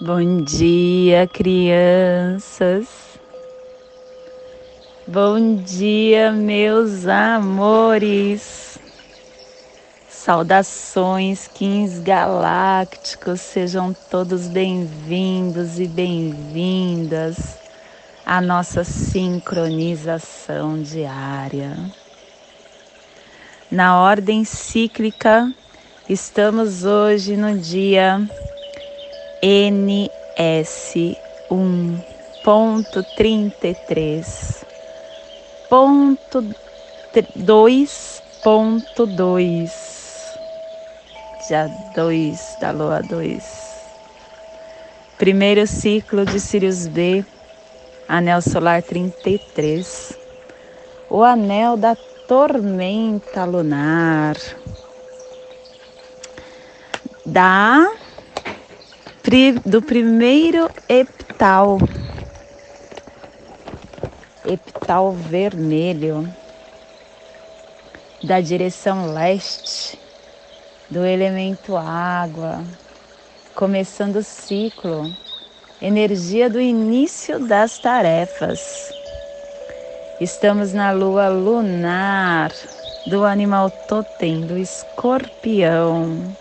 [0.00, 2.86] Bom dia, crianças.
[5.04, 8.78] Bom dia, meus amores.
[10.08, 17.58] Saudações, quins galácticos, sejam todos bem-vindos e bem-vindas
[18.24, 21.76] à nossa sincronização diária.
[23.68, 25.52] Na ordem cíclica,
[26.08, 28.24] estamos hoje no dia
[29.42, 31.16] NS
[31.50, 34.24] 1.33
[35.68, 36.44] ponto
[37.12, 39.70] 2.2
[41.48, 43.42] dia 2 da lua 2
[45.18, 47.24] primeiro ciclo de Sirius B
[48.08, 50.16] anel solar 33
[51.10, 51.94] o anel da
[52.26, 54.36] tormenta lunar.
[57.24, 57.86] Da
[59.66, 61.78] do primeiro epital,
[64.46, 66.26] epital vermelho,
[68.22, 69.98] da direção leste,
[70.88, 72.64] do elemento água,
[73.54, 75.14] começando o ciclo,
[75.82, 78.90] energia do início das tarefas.
[80.18, 82.50] Estamos na lua lunar.
[83.06, 86.34] Do animal totem, do escorpião,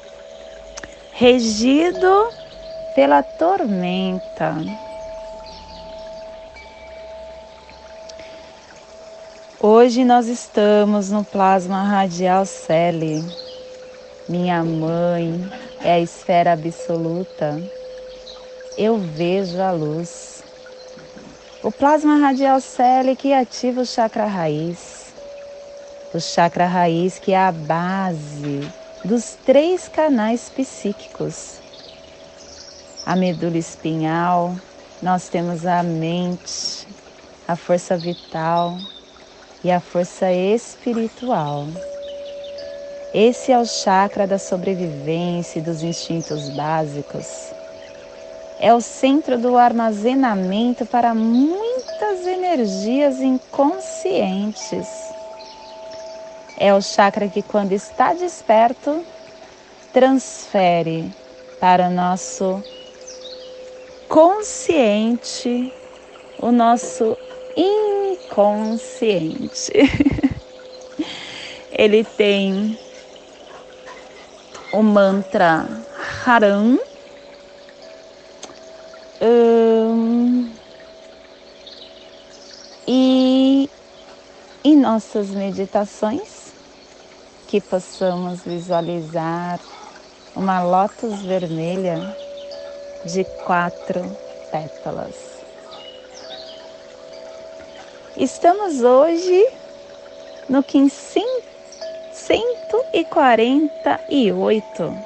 [1.11, 2.36] regido
[2.97, 4.55] pela tormenta.
[9.59, 13.23] Hoje nós estamos no plasma radial Celi.
[14.27, 15.47] Minha mãe
[15.83, 17.61] é a esfera absoluta.
[18.75, 20.43] Eu vejo a luz.
[21.61, 25.13] O plasma radial Celi que ativa o chakra raiz.
[26.15, 28.67] O chakra raiz que é a base
[29.05, 31.66] dos três canais psíquicos
[33.08, 34.53] a medula espinhal,
[35.02, 36.86] nós temos a mente,
[37.47, 38.77] a força vital
[39.64, 41.67] e a força espiritual.
[43.14, 47.26] Esse é o chakra da sobrevivência e dos instintos básicos.
[48.59, 54.86] É o centro do armazenamento para muitas energias inconscientes.
[56.60, 59.02] É o chakra que, quando está desperto,
[59.93, 61.10] transfere
[61.61, 62.61] para o nosso
[64.07, 65.73] consciente,
[66.39, 67.17] o nosso
[67.55, 69.71] inconsciente.
[71.71, 72.77] Ele tem
[74.71, 75.67] o mantra
[76.25, 76.79] Haram.
[79.19, 80.51] Um,
[82.87, 83.67] e
[84.63, 86.53] em nossas meditações,
[87.47, 89.59] que possamos visualizar
[90.35, 92.15] uma lótus vermelha
[93.05, 94.02] de quatro
[94.52, 95.15] pétalas.
[98.15, 99.47] Estamos hoje
[100.49, 100.63] no
[102.13, 104.97] 148,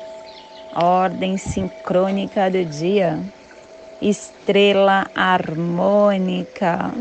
[0.76, 3.20] ordem sincrônica do dia,
[4.02, 6.94] estrela harmônica.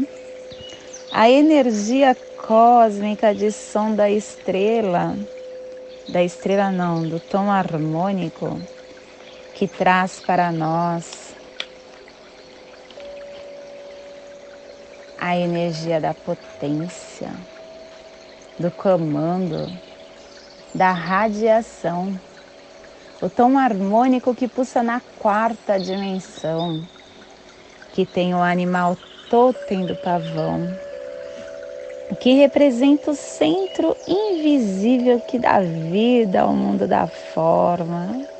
[1.12, 5.16] A energia cósmica de som da estrela,
[6.08, 8.60] da estrela não, do tom harmônico
[9.60, 11.36] que traz para nós
[15.18, 17.30] a energia da potência,
[18.58, 19.70] do comando,
[20.74, 22.18] da radiação,
[23.20, 26.82] o tom harmônico que pulsa na quarta dimensão,
[27.92, 28.96] que tem o animal
[29.28, 30.74] totem do pavão,
[32.18, 38.39] que representa o centro invisível que dá vida ao mundo da forma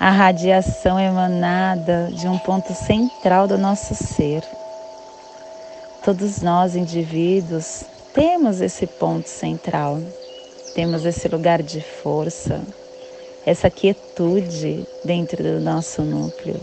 [0.00, 4.44] a radiação emanada de um ponto central do nosso ser.
[6.04, 7.82] Todos nós, indivíduos,
[8.14, 9.98] temos esse ponto central,
[10.72, 12.60] temos esse lugar de força,
[13.44, 16.60] essa quietude dentro do nosso núcleo,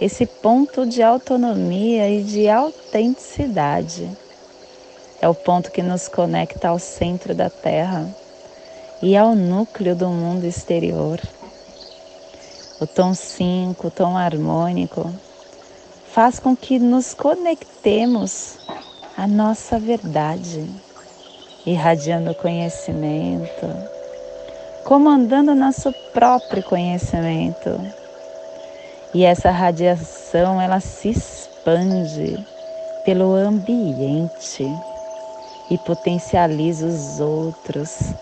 [0.00, 4.10] esse ponto de autonomia e de autenticidade.
[5.22, 8.08] É o ponto que nos conecta ao centro da Terra
[9.00, 11.20] e ao núcleo do mundo exterior
[12.80, 15.12] o tom 5, o tom harmônico,
[16.14, 18.58] faz com que nos conectemos
[19.16, 20.66] à nossa verdade,
[21.66, 23.66] irradiando conhecimento,
[24.84, 27.78] comandando nosso próprio conhecimento.
[29.12, 32.42] E essa radiação, ela se expande
[33.04, 34.64] pelo ambiente
[35.70, 38.14] e potencializa os outros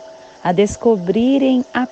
[0.43, 1.87] a descobrirem a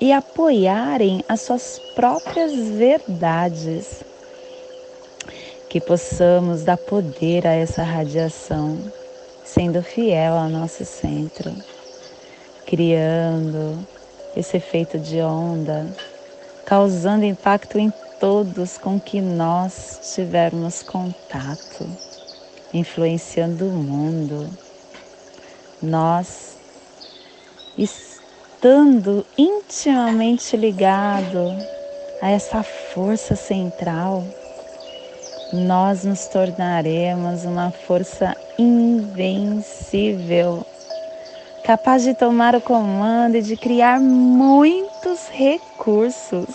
[0.00, 4.04] e apoiarem as suas próprias verdades.
[5.68, 8.78] Que possamos dar poder a essa radiação,
[9.44, 11.54] sendo fiel ao nosso centro,
[12.66, 13.86] criando
[14.36, 15.86] esse efeito de onda,
[16.64, 21.86] causando impacto em todos com que nós tivermos contato,
[22.72, 24.48] influenciando o mundo.
[25.82, 26.56] Nós
[28.56, 31.54] estando intimamente ligado
[32.22, 34.24] a essa força central,
[35.52, 40.64] nós nos tornaremos uma força invencível,
[41.64, 46.48] capaz de tomar o comando e de criar muitos recursos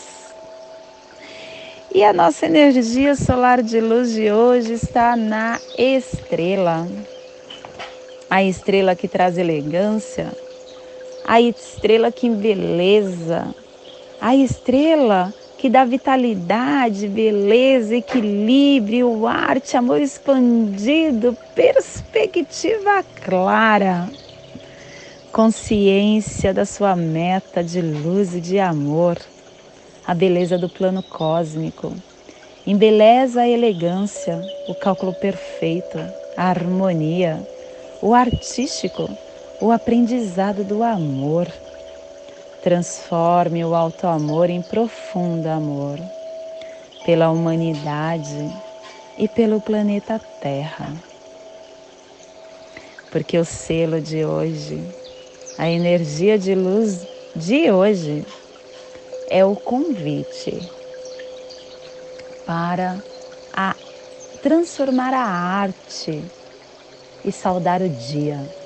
[1.94, 6.88] e a nossa energia solar de luz de hoje está na estrela.
[8.28, 10.32] A estrela que traz elegância,
[11.26, 13.54] a estrela que embeleza,
[14.20, 24.10] a estrela que dá vitalidade, beleza, equilíbrio, arte, amor expandido, perspectiva clara,
[25.32, 29.18] consciência da sua meta de luz e de amor.
[30.06, 31.94] A beleza do plano cósmico.
[32.66, 36.00] Embeleza a elegância, o cálculo perfeito,
[36.36, 37.40] a harmonia,
[38.02, 39.10] o artístico,
[39.62, 41.48] o aprendizado do amor.
[42.64, 46.00] Transforme o alto amor em profundo amor
[47.06, 48.52] pela humanidade
[49.18, 50.92] e pelo planeta Terra.
[53.12, 54.84] Porque o selo de hoje,
[55.58, 57.06] a energia de luz
[57.36, 58.26] de hoje
[59.30, 60.60] é o convite
[62.46, 63.04] para
[63.54, 63.76] a
[64.42, 66.24] transformar a arte
[67.24, 68.61] e saudar o dia.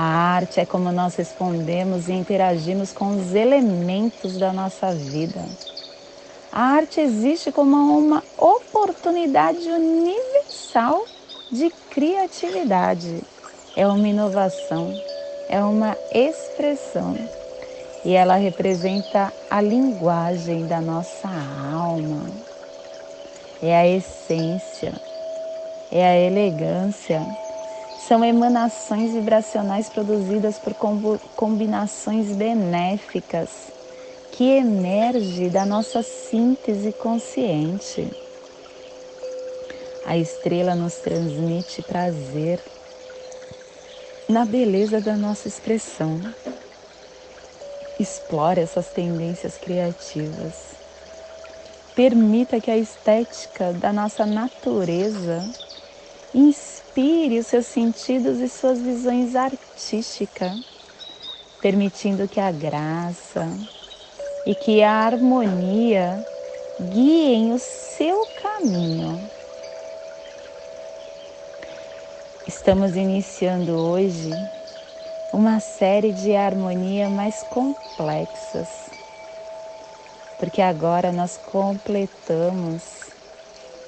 [0.00, 5.44] A arte é como nós respondemos e interagimos com os elementos da nossa vida.
[6.52, 11.04] A arte existe como uma oportunidade universal
[11.50, 13.24] de criatividade.
[13.76, 14.88] É uma inovação,
[15.48, 17.16] é uma expressão
[18.04, 21.28] e ela representa a linguagem da nossa
[21.74, 22.24] alma,
[23.60, 24.92] é a essência,
[25.90, 27.47] é a elegância.
[28.06, 30.74] São emanações vibracionais produzidas por
[31.36, 33.72] combinações benéficas
[34.30, 38.08] que emerge da nossa síntese consciente.
[40.06, 42.62] A estrela nos transmite prazer
[44.28, 46.20] na beleza da nossa expressão.
[47.98, 50.78] Explore essas tendências criativas.
[51.94, 55.44] Permita que a estética da nossa natureza
[56.98, 60.58] inspire os seus sentidos e suas visões artísticas,
[61.60, 63.56] permitindo que a graça
[64.44, 66.24] e que a harmonia
[66.80, 69.30] guiem o seu caminho.
[72.46, 74.32] Estamos iniciando hoje
[75.32, 78.90] uma série de harmonia mais complexas,
[80.36, 82.82] porque agora nós completamos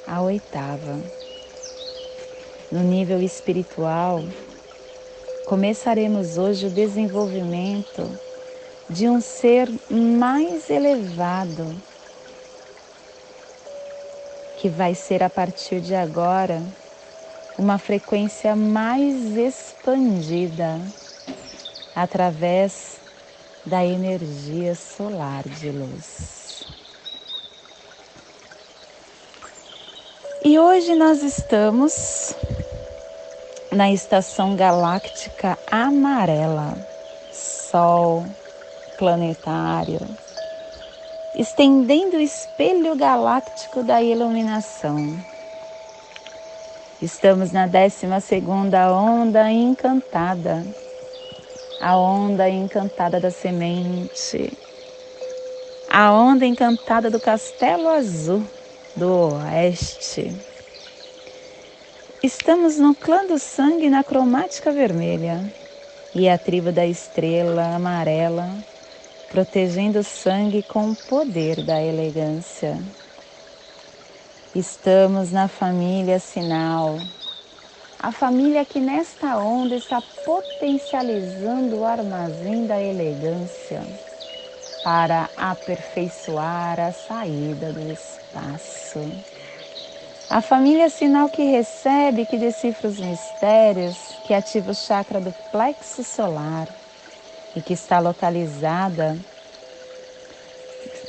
[0.06, 1.19] a oitava.
[2.70, 4.22] No nível espiritual,
[5.44, 8.08] começaremos hoje o desenvolvimento
[8.88, 11.74] de um ser mais elevado,
[14.60, 16.62] que vai ser a partir de agora
[17.58, 20.80] uma frequência mais expandida
[21.96, 23.00] através
[23.66, 26.64] da energia solar de luz.
[30.44, 32.34] E hoje nós estamos
[33.72, 36.76] na estação galáctica amarela,
[37.32, 38.26] Sol
[38.98, 40.00] planetário,
[41.34, 45.16] estendendo o espelho galáctico da iluminação.
[47.00, 50.66] Estamos na 12 segunda onda encantada
[51.80, 54.52] a onda encantada da semente,
[55.88, 58.44] a onda encantada do castelo azul
[58.94, 60.49] do oeste.
[62.22, 65.42] Estamos no clã do sangue na cromática vermelha
[66.14, 68.48] e a tribo da estrela amarela,
[69.30, 72.78] protegendo o sangue com o poder da elegância.
[74.54, 76.98] Estamos na família sinal
[78.02, 83.82] a família que nesta onda está potencializando o armazém da elegância
[84.82, 89.00] para aperfeiçoar a saída do espaço.
[90.32, 96.04] A família sinal que recebe, que decifra os mistérios, que ativa o chakra do plexo
[96.04, 96.68] solar
[97.56, 99.18] e que está localizada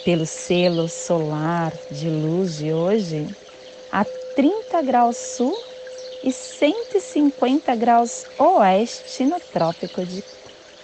[0.04, 3.30] pelo selo solar de luz de hoje,
[3.92, 5.56] a 30 graus sul
[6.24, 10.24] e 150 graus oeste no Trópico de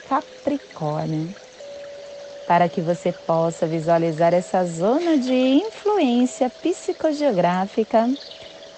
[0.08, 1.34] Capricórnio.
[2.48, 8.10] Para que você possa visualizar essa zona de influência psicogeográfica,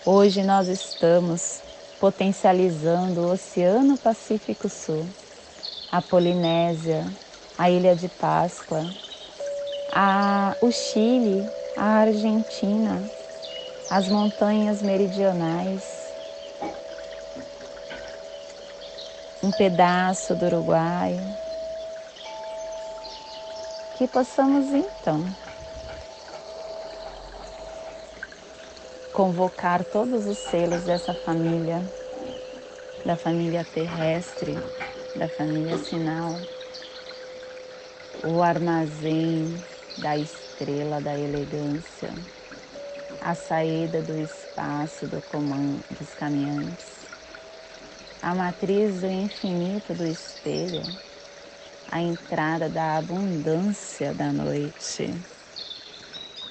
[0.03, 1.61] hoje nós estamos
[1.99, 5.07] potencializando o Oceano Pacífico Sul,
[5.91, 7.05] a Polinésia,
[7.55, 8.88] a Ilha de Páscoa,
[9.91, 11.47] a, o Chile,
[11.77, 13.03] a Argentina,
[13.88, 16.11] as montanhas meridionais,
[19.43, 21.19] um pedaço do Uruguai.
[23.99, 25.25] Que possamos então.
[29.11, 31.83] Convocar todos os selos dessa família,
[33.05, 34.55] da família terrestre,
[35.13, 36.39] da família sinal,
[38.23, 39.61] o armazém
[39.97, 42.13] da estrela da elegância,
[43.19, 47.05] a saída do espaço do comando dos caminhantes,
[48.21, 50.85] a matriz do infinito do espelho,
[51.91, 55.13] a entrada da abundância da noite,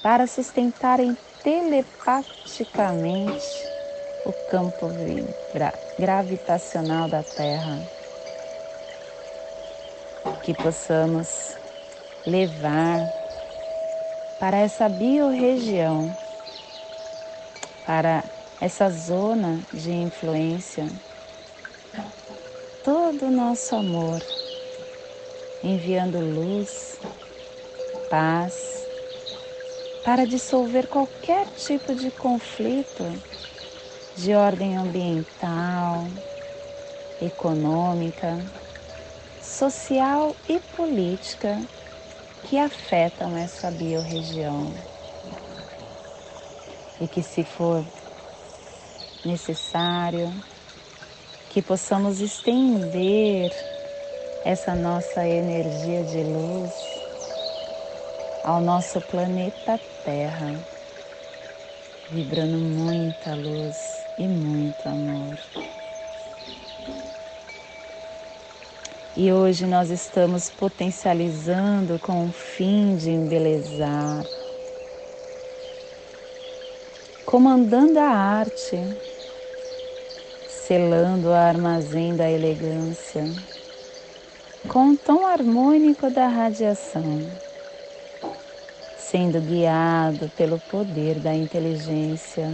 [0.02, 3.68] para sustentarem telepaticamente
[4.24, 4.90] o campo
[5.98, 7.78] gravitacional da Terra,
[10.42, 11.56] que possamos
[12.26, 13.00] levar
[14.38, 16.14] para essa biorregião,
[17.86, 18.24] para
[18.60, 20.88] essa zona de influência
[22.84, 24.20] todo o nosso amor,
[25.62, 27.00] enviando luz,
[28.08, 28.88] paz,
[30.04, 33.04] para dissolver qualquer tipo de conflito
[34.14, 36.08] de ordem ambiental,
[37.20, 38.44] econômica,
[39.40, 41.62] social e política
[42.44, 44.72] que afetam essa biorregião.
[47.00, 47.84] E que, se for
[49.24, 50.32] necessário,
[51.50, 53.52] que possamos estender
[54.44, 56.72] essa nossa energia de luz
[58.44, 60.54] ao nosso planeta Terra,
[62.10, 63.76] vibrando muita luz
[64.18, 65.38] e muito amor.
[69.16, 74.24] E hoje nós estamos potencializando com o fim de embelezar,
[77.26, 78.78] comandando a arte
[80.68, 83.24] selando o armazém da elegância
[84.68, 87.02] com o tom harmônico da radiação,
[88.98, 92.52] sendo guiado pelo poder da inteligência.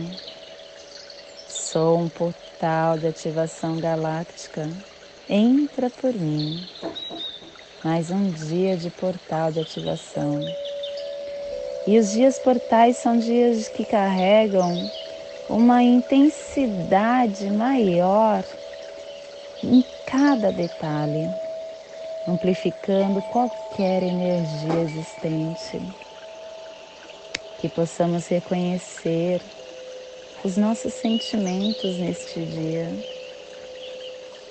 [1.49, 4.69] Sou um portal de ativação galáctica.
[5.29, 6.65] Entra por mim.
[7.83, 10.41] Mais um dia de portal de ativação.
[11.87, 14.73] E os dias portais são dias que carregam
[15.49, 18.45] uma intensidade maior
[19.63, 21.29] em cada detalhe,
[22.27, 25.81] amplificando qualquer energia existente.
[27.59, 29.43] Que possamos reconhecer
[30.45, 32.93] os nossos sentimentos neste dia,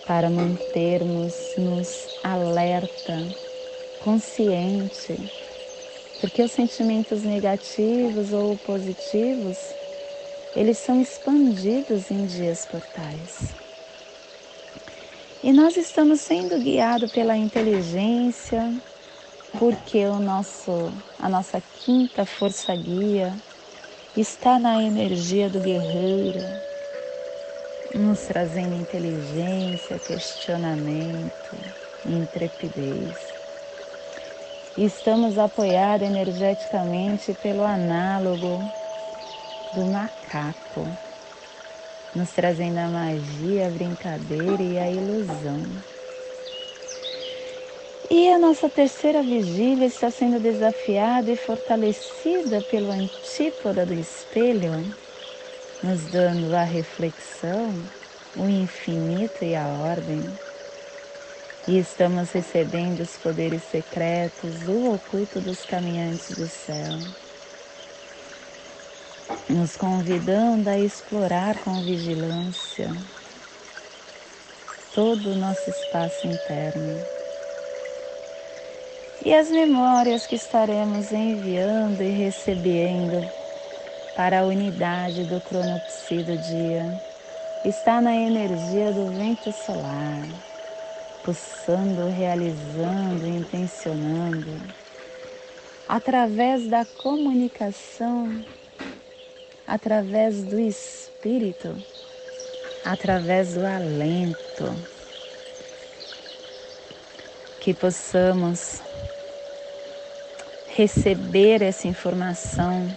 [0.06, 3.28] para mantermos-nos alerta,
[4.00, 5.18] consciente,
[6.20, 9.58] porque os sentimentos negativos ou positivos
[10.56, 13.63] eles são expandidos em dias portais.
[15.44, 18.74] E nós estamos sendo guiados pela inteligência,
[19.60, 23.38] porque o nosso, a nossa quinta força guia
[24.16, 26.40] está na energia do guerreiro,
[27.94, 31.58] nos trazendo inteligência, questionamento,
[32.06, 33.18] intrepidez.
[34.78, 38.72] Estamos apoiados energeticamente pelo análogo
[39.76, 40.88] do macaco,
[42.16, 45.66] nos trazendo a magia, a brincadeira e a ilusão.
[48.10, 54.72] E a nossa terceira vigília está sendo desafiada e fortalecida pelo antípoda do espelho,
[55.82, 57.74] nos dando a reflexão,
[58.36, 60.22] o infinito e a ordem.
[61.68, 67.23] E estamos recebendo os poderes secretos do oculto dos caminhantes do céu
[69.50, 72.90] nos convidando a explorar com vigilância
[74.94, 77.00] todo o nosso espaço interno.
[79.26, 83.26] E as memórias que estaremos enviando e recebendo
[84.16, 87.02] para a unidade do cronopsi do dia
[87.66, 90.28] está na energia do vento solar,
[91.24, 94.84] pulsando, realizando, intencionando
[95.88, 98.44] através da comunicação,
[99.68, 101.76] através do espírito,
[102.86, 104.76] através do alento,
[107.60, 108.82] que possamos
[110.76, 112.92] receber essa informação.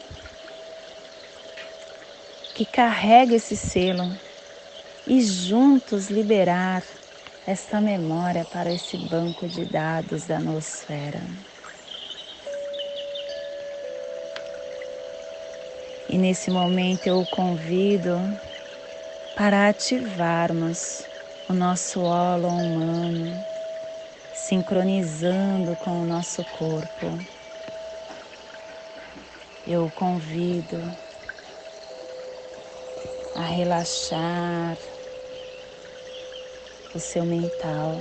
[2.55, 4.11] Que carrega esse selo.
[5.07, 6.83] E juntos liberar
[7.47, 11.21] esta memória para esse banco de dados da nosfera.
[16.09, 18.39] E nesse momento eu o convido
[19.35, 21.09] para ativarmos
[21.49, 23.45] o nosso holo humano,
[24.33, 27.19] sincronizando com o nosso corpo.
[29.67, 30.97] Eu o convido
[33.35, 34.79] a relaxar
[36.95, 38.01] o seu mental,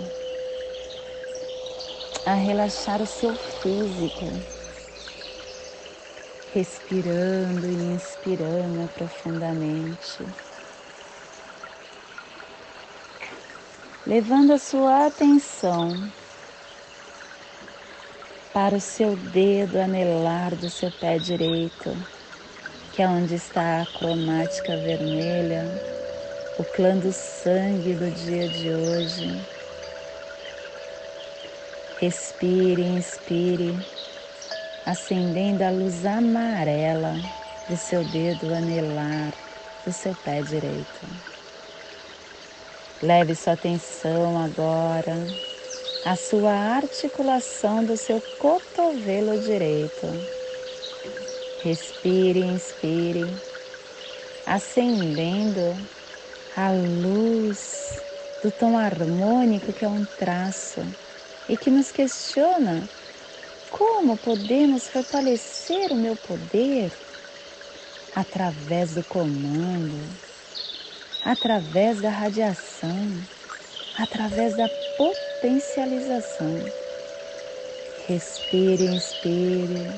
[2.24, 4.55] a relaxar o seu físico,
[6.56, 10.24] respirando e inspirando profundamente,
[14.08, 15.94] levando a sua atenção
[18.54, 21.94] para o seu dedo anelar do seu pé direito,
[22.94, 25.70] que é onde está a cromática vermelha
[26.58, 29.26] o clã do sangue do dia de hoje.
[32.00, 33.76] Respire, inspire,
[34.86, 37.16] acendendo a luz amarela
[37.68, 39.34] do seu dedo anelar
[39.86, 41.02] do seu pé direito.
[43.02, 45.18] Leve sua atenção agora
[46.06, 50.08] à sua articulação do seu cotovelo direito.
[51.64, 53.28] Respire, inspire,
[54.46, 55.76] acendendo
[56.56, 58.00] a luz
[58.44, 60.86] do tom harmônico que é um traço
[61.50, 62.88] e que nos questiona
[63.78, 66.90] como podemos fortalecer o meu poder
[68.16, 70.00] através do comando,
[71.26, 72.98] através da radiação,
[74.00, 76.56] através da potencialização.
[78.08, 79.92] Respire, inspire,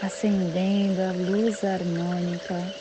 [0.00, 2.72] acendendo a luz harmônica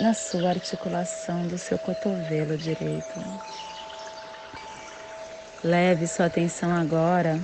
[0.00, 3.20] na sua articulação do seu cotovelo direito.
[5.64, 7.40] Leve sua atenção agora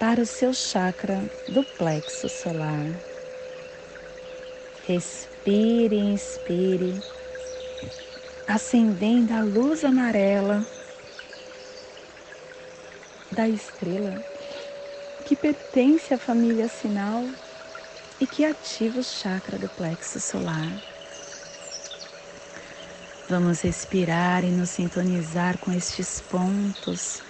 [0.00, 2.86] para o seu chakra do plexo solar.
[4.86, 7.02] Respire inspire,
[8.48, 10.64] acendendo a luz amarela
[13.30, 14.24] da estrela
[15.26, 17.22] que pertence à família sinal
[18.18, 20.82] e que ativa o chakra do plexo solar.
[23.28, 27.22] Vamos respirar e nos sintonizar com estes pontos,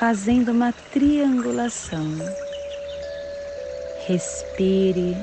[0.00, 2.16] fazendo uma triangulação.
[4.06, 5.14] Respire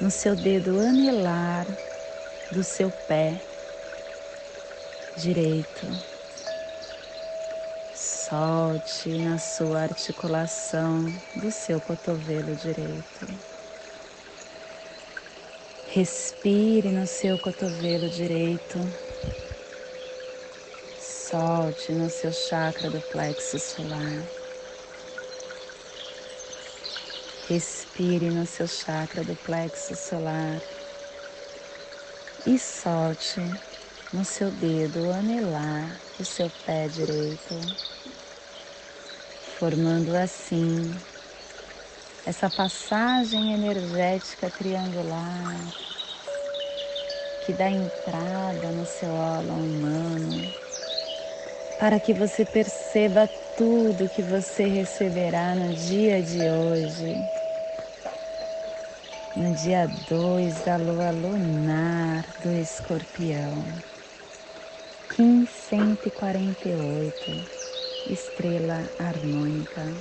[0.00, 1.66] no seu dedo anelar
[2.52, 3.42] do seu pé
[5.16, 5.84] direito.
[7.92, 13.26] Solte na sua articulação do seu cotovelo direito.
[15.88, 18.78] Respire no seu cotovelo direito.
[21.26, 24.28] Solte no seu chakra do plexo solar.
[27.48, 30.60] Respire no seu chakra do plexo solar.
[32.44, 33.40] E solte
[34.12, 37.58] no seu dedo anelar do seu pé direito,
[39.58, 40.94] formando assim
[42.26, 45.72] essa passagem energética triangular
[47.46, 50.63] que dá entrada no seu óleo humano,
[51.78, 57.14] para que você perceba tudo que você receberá no dia de hoje,
[59.36, 63.64] no dia 2 da lua lunar do escorpião,
[65.18, 67.30] 1548,
[68.10, 69.92] estrela harmônica.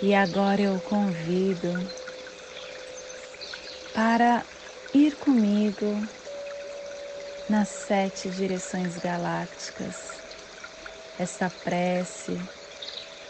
[0.00, 1.74] E agora eu convido
[3.92, 4.46] para
[4.94, 6.00] ir comigo
[7.48, 9.94] nas sete direções galácticas.
[11.18, 12.38] Essa prece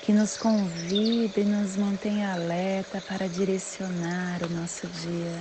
[0.02, 5.40] que nos convida e nos mantém alerta para direcionar o nosso dia.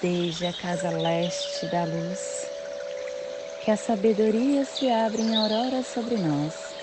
[0.00, 2.46] Desde a casa leste da luz,
[3.64, 6.76] que a sabedoria se abre em aurora sobre nós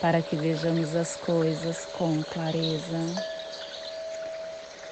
[0.00, 3.37] para que vejamos as coisas com clareza.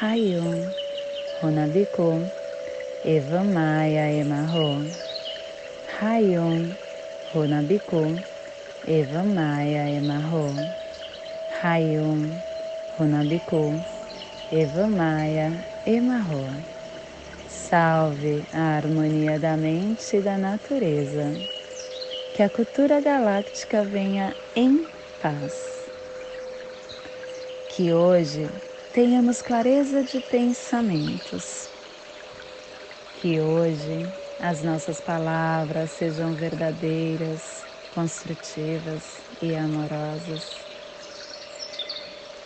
[0.00, 0.72] Hayum,
[1.40, 2.30] Runabiku,
[3.04, 4.82] Eva Maia Emarro.
[6.00, 6.74] Hayum,
[7.32, 8.18] Runabiku,
[8.88, 10.56] Eva Maia Emarro.
[11.60, 12.42] Hayum,
[12.98, 13.84] Runabiku,
[14.50, 15.52] Eva Maia
[15.86, 16.48] Emarro.
[17.46, 21.30] Salve a harmonia da mente e da natureza.
[22.34, 24.86] Que a cultura galáctica venha em
[25.20, 25.54] paz.
[27.68, 28.48] Que hoje
[28.92, 31.70] tenhamos clareza de pensamentos.
[33.20, 34.06] Que hoje
[34.38, 40.42] as nossas palavras sejam verdadeiras, construtivas e amorosas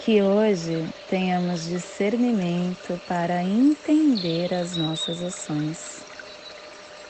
[0.07, 6.07] que hoje tenhamos discernimento para entender as nossas ações.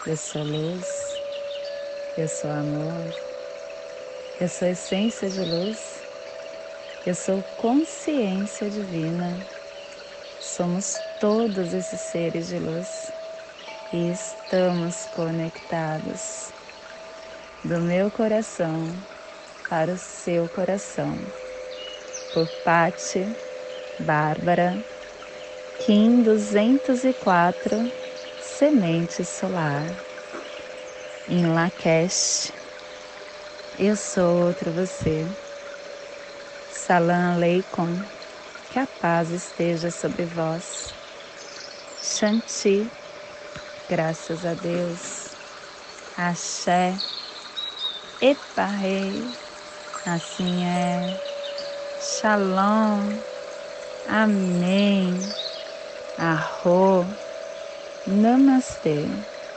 [0.07, 0.87] Eu sou luz,
[2.17, 3.05] eu sou amor,
[4.41, 5.96] eu sou essência de luz,
[7.07, 9.39] eu sou consciência divina.
[10.41, 13.13] Somos todos esses seres de luz
[13.93, 16.51] e estamos conectados
[17.63, 19.01] do meu coração
[19.69, 21.17] para o seu coração
[22.35, 23.25] por Patti,
[24.01, 24.77] Bárbara,
[25.79, 27.89] Kim 204,
[28.41, 29.87] Semente Solar,
[31.29, 32.53] em Lakesh,
[33.79, 35.46] eu sou outro você.
[36.77, 38.07] Salam Aleikum,
[38.69, 40.95] que a paz esteja sobre vós.
[42.01, 42.93] Shanti,
[43.89, 45.35] graças a Deus.
[46.17, 47.01] Axé,
[48.21, 49.25] Epa Rei,
[50.05, 51.19] assim é.
[51.99, 53.23] Shalom.
[54.07, 55.19] Amém.
[56.19, 57.17] Arro.
[58.07, 59.36] Namastê.